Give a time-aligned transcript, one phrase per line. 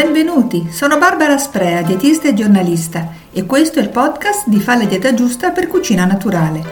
[0.00, 4.84] Benvenuti, sono Barbara Sprea, dietista e giornalista e questo è il podcast di Fa la
[4.84, 6.62] dieta giusta per cucina naturale.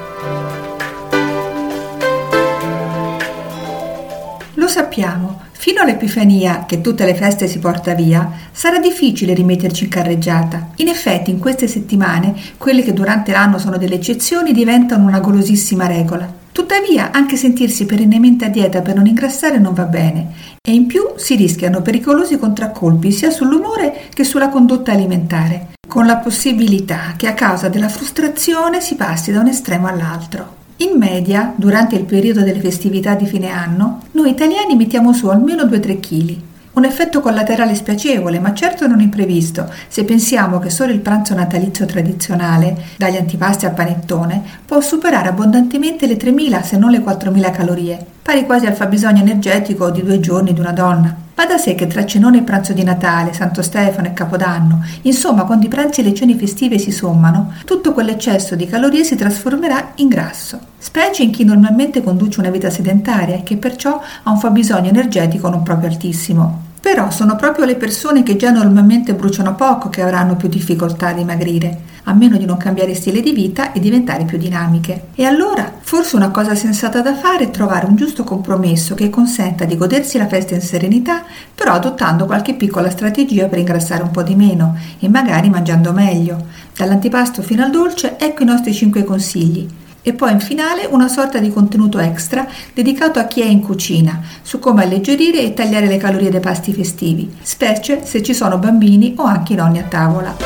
[4.54, 9.90] Lo sappiamo, fino all'Epifania, che tutte le feste si porta via, sarà difficile rimetterci in
[9.90, 10.68] carreggiata.
[10.76, 15.88] In effetti, in queste settimane, quelle che durante l'anno sono delle eccezioni diventano una golosissima
[15.88, 16.35] regola.
[16.56, 20.32] Tuttavia, anche sentirsi perennemente a dieta per non ingrassare non va bene
[20.66, 26.16] e in più si rischiano pericolosi contraccolpi sia sull'umore che sulla condotta alimentare, con la
[26.16, 30.54] possibilità che a causa della frustrazione si passi da un estremo all'altro.
[30.78, 35.64] In media, durante il periodo delle festività di fine anno, noi italiani mettiamo su almeno
[35.64, 36.36] 2-3 kg.
[36.76, 41.86] Un effetto collaterale spiacevole, ma certo non imprevisto, se pensiamo che solo il pranzo natalizio
[41.86, 48.04] tradizionale, dagli antipasti al panettone, può superare abbondantemente le 3.000 se non le 4.000 calorie,
[48.20, 51.16] pari quasi al fabbisogno energetico di due giorni di una donna.
[51.34, 55.44] Va da sé che tra cenone e pranzo di Natale, Santo Stefano e Capodanno, insomma
[55.44, 59.92] quando i pranzi e le cene festive si sommano, tutto quell'eccesso di calorie si trasformerà
[59.94, 64.38] in grasso, specie in chi normalmente conduce una vita sedentaria e che perciò ha un
[64.38, 66.65] fabbisogno energetico non proprio altissimo.
[66.86, 71.12] Però sono proprio le persone che già normalmente bruciano poco che avranno più difficoltà a
[71.14, 75.06] dimagrire, a meno di non cambiare stile di vita e diventare più dinamiche.
[75.16, 79.64] E allora, forse una cosa sensata da fare è trovare un giusto compromesso che consenta
[79.64, 84.22] di godersi la festa in serenità, però adottando qualche piccola strategia per ingrassare un po'
[84.22, 86.46] di meno e magari mangiando meglio.
[86.76, 89.68] Dall'antipasto fino al dolce, ecco i nostri 5 consigli
[90.06, 94.22] e poi in finale una sorta di contenuto extra dedicato a chi è in cucina
[94.40, 99.14] su come alleggerire e tagliare le calorie dei pasti festivi, specie se ci sono bambini
[99.16, 100.36] o anche i nonni a tavola.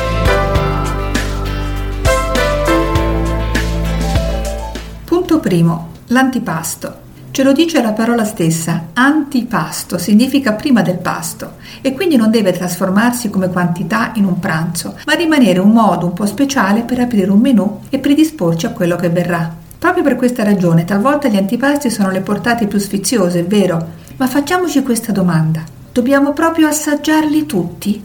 [5.03, 7.10] Punto primo, l'antipasto.
[7.31, 12.51] Ce lo dice la parola stessa, antipasto significa prima del pasto e quindi non deve
[12.51, 17.31] trasformarsi come quantità in un pranzo, ma rimanere un modo un po' speciale per aprire
[17.31, 19.49] un menù e predisporci a quello che verrà.
[19.79, 23.87] Proprio per questa ragione talvolta gli antipasti sono le portate più sfiziose, è vero,
[24.17, 25.63] ma facciamoci questa domanda.
[25.89, 28.03] Dobbiamo proprio assaggiarli tutti?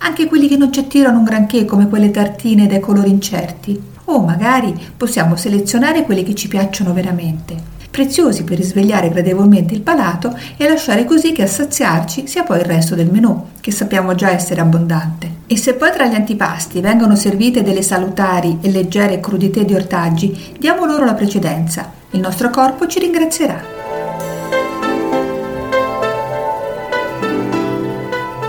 [0.00, 3.80] Anche quelli che non ci attirano un granché come quelle tartine dai colori incerti?
[4.04, 10.38] O magari possiamo selezionare quelli che ci piacciono veramente preziosi per risvegliare gradevolmente il palato
[10.58, 14.28] e lasciare così che a saziarci sia poi il resto del menù, che sappiamo già
[14.28, 15.44] essere abbondante.
[15.46, 20.54] E se poi tra gli antipasti vengono servite delle salutari e leggere crudité di ortaggi,
[20.58, 21.90] diamo loro la precedenza.
[22.10, 23.64] Il nostro corpo ci ringrazierà.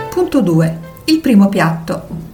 [0.09, 0.79] Punto 2.
[1.05, 2.26] Il primo piatto.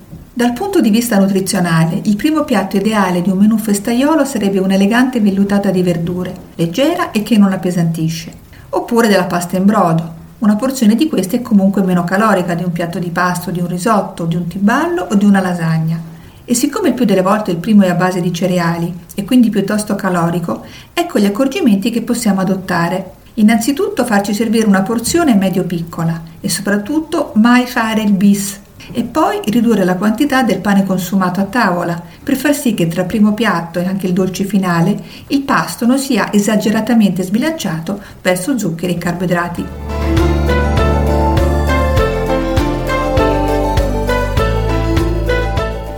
[0.43, 5.21] Dal punto di vista nutrizionale, il primo piatto ideale di un menù festaiolo sarebbe un'elegante
[5.21, 8.33] vellutata di verdure, leggera e che non appesantisce,
[8.71, 10.13] oppure della pasta in brodo.
[10.39, 13.67] Una porzione di queste è comunque meno calorica di un piatto di pasto, di un
[13.67, 15.97] risotto, di un tiballo o di una lasagna.
[16.43, 19.49] E siccome il più delle volte il primo è a base di cereali e quindi
[19.49, 23.11] piuttosto calorico, ecco gli accorgimenti che possiamo adottare.
[23.35, 28.59] Innanzitutto farci servire una porzione medio piccola e soprattutto mai fare il bis,
[28.91, 33.03] e poi ridurre la quantità del pane consumato a tavola per far sì che tra
[33.03, 38.93] primo piatto e anche il dolce finale il pasto non sia esageratamente sbilanciato verso zuccheri
[38.93, 39.65] e carboidrati.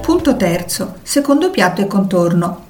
[0.02, 2.63] Punto terzo, secondo piatto e contorno.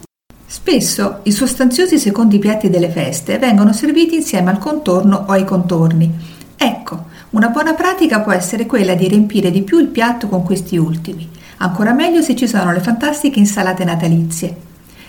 [0.46, 6.12] Spesso i sostanziosi secondi piatti delle feste vengono serviti insieme al contorno o ai contorni.
[6.56, 10.78] Ecco, una buona pratica può essere quella di riempire di più il piatto con questi
[10.78, 14.56] ultimi, ancora meglio se ci sono le fantastiche insalate natalizie.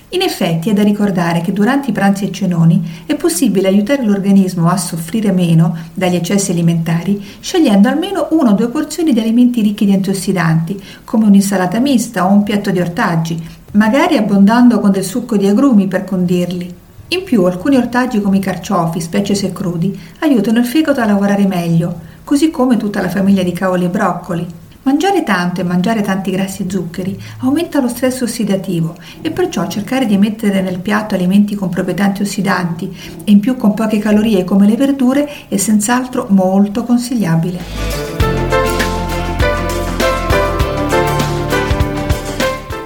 [0.09, 4.69] In effetti è da ricordare che durante i pranzi e cenoni è possibile aiutare l'organismo
[4.69, 9.85] a soffrire meno dagli eccessi alimentari scegliendo almeno una o due porzioni di alimenti ricchi
[9.85, 13.41] di antiossidanti, come un'insalata mista o un piatto di ortaggi,
[13.75, 16.75] magari abbondando con del succo di agrumi per condirli.
[17.09, 21.47] In più alcuni ortaggi come i carciofi, specie se crudi, aiutano il fegato a lavorare
[21.47, 24.45] meglio, così come tutta la famiglia di cavoli e broccoli.
[24.83, 30.07] Mangiare tanto e mangiare tanti grassi e zuccheri aumenta lo stress ossidativo e perciò cercare
[30.07, 34.67] di mettere nel piatto alimenti con proprietà antiossidanti e in più con poche calorie come
[34.67, 37.59] le verdure è senz'altro molto consigliabile.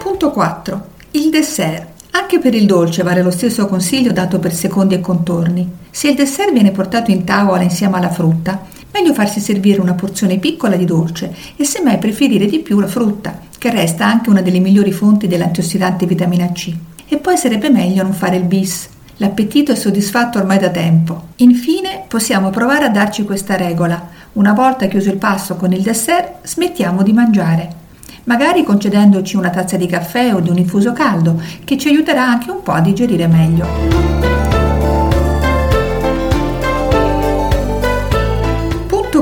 [0.02, 0.86] Punto 4.
[1.12, 1.88] Il dessert.
[2.10, 5.70] Anche per il dolce vale lo stesso consiglio dato per secondi e contorni.
[5.90, 10.38] Se il dessert viene portato in tavola insieme alla frutta, Meglio farsi servire una porzione
[10.38, 14.58] piccola di dolce e semmai preferire di più la frutta, che resta anche una delle
[14.58, 16.75] migliori fonti dell'antiossidante vitamina C.
[17.08, 18.88] E poi sarebbe meglio non fare il bis.
[19.16, 21.28] L'appetito è soddisfatto ormai da tempo.
[21.37, 24.08] Infine possiamo provare a darci questa regola.
[24.32, 27.78] Una volta chiuso il pasto con il dessert, smettiamo di mangiare
[28.25, 32.50] magari concedendoci una tazza di caffè o di un infuso caldo che ci aiuterà anche
[32.50, 34.30] un po' a digerire meglio.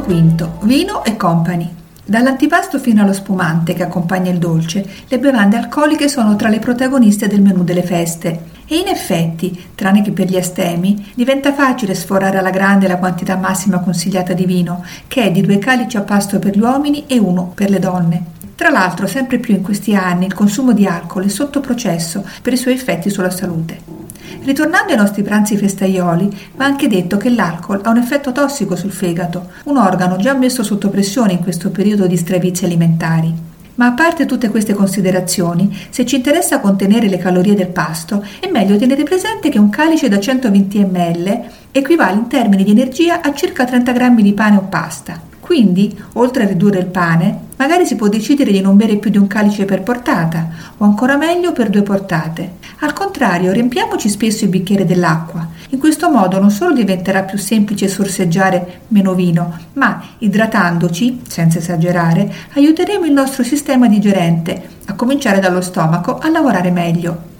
[0.08, 0.56] Quinto.
[0.62, 1.68] Vino e company.
[2.02, 7.26] Dall'antipasto fino allo spumante che accompagna il dolce, le bevande alcoliche sono tra le protagoniste
[7.26, 8.44] del menù delle feste.
[8.66, 13.36] E in effetti, tranne che per gli astemi, diventa facile sforare alla grande la quantità
[13.36, 17.18] massima consigliata di vino, che è di due calici a pasto per gli uomini e
[17.18, 18.24] uno per le donne.
[18.54, 22.54] Tra l'altro, sempre più in questi anni il consumo di alcol è sotto processo per
[22.54, 24.07] i suoi effetti sulla salute.
[24.42, 28.92] Ritornando ai nostri pranzi festaioli, va anche detto che l'alcol ha un effetto tossico sul
[28.92, 33.46] fegato, un organo già messo sotto pressione in questo periodo di stravizi alimentari.
[33.74, 38.50] Ma a parte tutte queste considerazioni, se ci interessa contenere le calorie del pasto, è
[38.50, 43.32] meglio tenere presente che un calice da 120 ml equivale in termini di energia a
[43.32, 45.20] circa 30 grammi di pane o pasta.
[45.38, 49.18] Quindi, oltre a ridurre il pane, magari si può decidere di non bere più di
[49.18, 52.54] un calice per portata, o ancora meglio per due portate.
[52.78, 55.46] Al contrario, riempiamoci spesso il bicchiere dell'acqua.
[55.70, 62.32] In questo modo non solo diventerà più semplice sorseggiare meno vino, ma idratandoci, senza esagerare,
[62.54, 67.36] aiuteremo il nostro sistema digerente, a cominciare dallo stomaco, a lavorare meglio.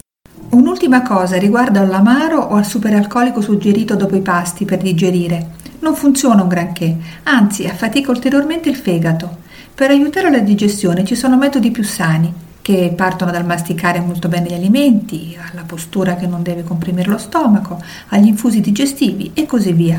[0.49, 5.51] Un'ultima cosa riguarda l'amaro o al superalcolico suggerito dopo i pasti per digerire.
[5.79, 9.47] Non funziona un granché, anzi affatica ulteriormente il fegato.
[9.79, 14.49] Per aiutare la digestione ci sono metodi più sani, che partono dal masticare molto bene
[14.49, 19.71] gli alimenti, alla postura che non deve comprimere lo stomaco, agli infusi digestivi e così
[19.71, 19.97] via.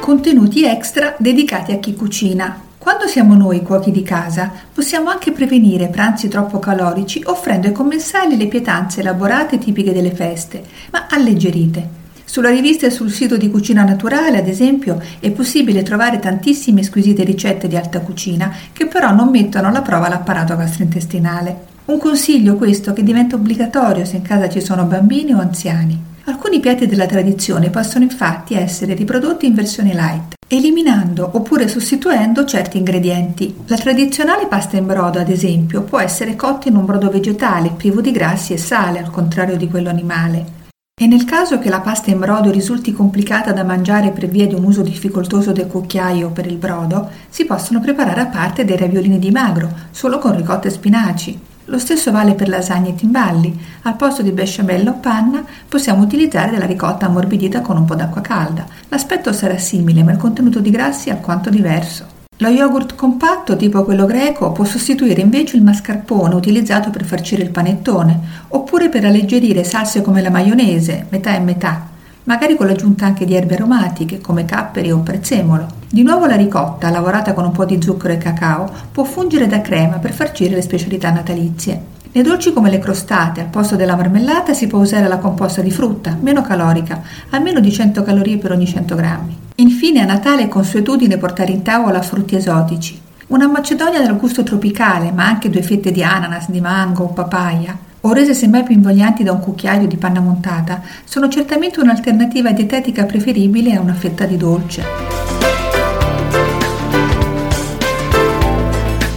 [0.00, 2.60] Contenuti extra dedicati a chi cucina.
[2.78, 8.36] Quando siamo noi cuochi di casa, possiamo anche prevenire pranzi troppo calorici offrendo ai commensali
[8.36, 11.98] le pietanze elaborate tipiche delle feste, ma alleggerite.
[12.30, 17.24] Sulla rivista e sul sito di Cucina Naturale, ad esempio, è possibile trovare tantissime squisite
[17.24, 21.56] ricette di alta cucina che però non mettono alla prova l'apparato gastrointestinale.
[21.86, 25.98] Un consiglio questo che diventa obbligatorio se in casa ci sono bambini o anziani.
[26.24, 32.76] Alcuni piatti della tradizione possono infatti essere riprodotti in versione light, eliminando oppure sostituendo certi
[32.76, 33.54] ingredienti.
[33.68, 38.02] La tradizionale pasta in brodo, ad esempio, può essere cotta in un brodo vegetale, privo
[38.02, 40.57] di grassi e sale, al contrario di quello animale.
[41.00, 44.54] E nel caso che la pasta in brodo risulti complicata da mangiare per via di
[44.54, 49.20] un uso difficoltoso del cucchiaio per il brodo, si possono preparare a parte dei raviolini
[49.20, 51.40] di magro, solo con ricotta e spinaci.
[51.66, 53.56] Lo stesso vale per lasagne e timballi.
[53.82, 58.20] Al posto di besciamella o panna possiamo utilizzare della ricotta ammorbidita con un po' d'acqua
[58.20, 58.66] calda.
[58.88, 62.17] L'aspetto sarà simile, ma il contenuto di grassi è alquanto diverso.
[62.40, 67.50] Lo yogurt compatto, tipo quello greco, può sostituire invece il mascarpone utilizzato per farcire il
[67.50, 68.20] panettone,
[68.50, 71.88] oppure per alleggerire salse come la maionese, metà e metà,
[72.22, 75.66] magari con l'aggiunta anche di erbe aromatiche come capperi o prezzemolo.
[75.90, 79.60] Di nuovo la ricotta, lavorata con un po' di zucchero e cacao, può fungere da
[79.60, 81.96] crema per farcire le specialità natalizie.
[82.12, 85.72] Nei dolci come le crostate, al posto della marmellata si può usare la composta di
[85.72, 89.46] frutta, meno calorica, almeno di 100 calorie per ogni 100 grammi.
[89.60, 93.00] Infine a Natale è consuetudine portare in tavola frutti esotici.
[93.28, 97.76] Una macedonia dal gusto tropicale, ma anche due fette di ananas, di mango o papaya,
[98.02, 103.04] o rese semmai più invoglianti da un cucchiaio di panna montata, sono certamente un'alternativa dietetica
[103.04, 104.84] preferibile a una fetta di dolce.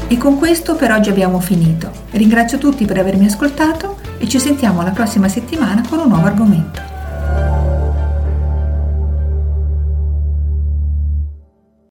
[0.07, 1.91] E con questo per oggi abbiamo finito.
[2.09, 6.90] Ringrazio tutti per avermi ascoltato e ci sentiamo la prossima settimana con un nuovo argomento.